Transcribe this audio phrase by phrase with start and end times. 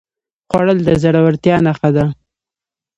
[0.49, 2.05] خوړل د زړورتیا نښه ده